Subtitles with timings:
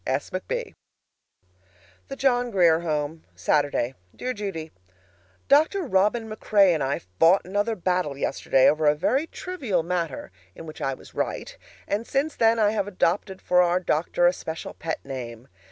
[0.07, 0.31] S.
[0.31, 0.73] McB.
[2.07, 3.93] THE JOHN GRIER HOME, Saturday.
[4.15, 4.71] Dear Judy:
[5.47, 5.83] Dr.
[5.83, 10.81] Robin MacRae and I fought another battle yesterday over a very trivial matter (in which
[10.81, 11.55] I was right),
[11.87, 15.47] and since then I have adopted for our doctor a special pet name.